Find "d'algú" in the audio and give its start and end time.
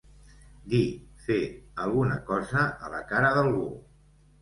3.41-3.73